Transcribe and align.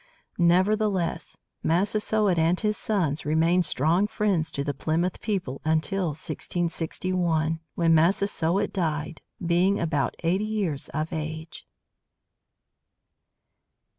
Nevertheless, 0.39 1.37
Massasoit 1.61 2.39
and 2.39 2.59
his 2.59 2.75
sons 2.75 3.23
remained 3.23 3.65
strong 3.65 4.07
friends 4.07 4.49
to 4.53 4.63
the 4.63 4.73
Plymouth 4.73 5.21
people 5.21 5.61
until 5.63 6.07
1661, 6.07 7.59
when 7.75 7.93
Massasoit 7.93 8.73
died, 8.73 9.21
being 9.45 9.79
about 9.79 10.15
eighty 10.23 10.43
years 10.43 10.89
of 10.89 11.13
age. 11.13 11.67